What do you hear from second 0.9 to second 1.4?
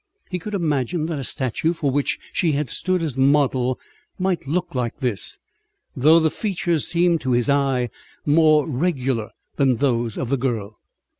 that a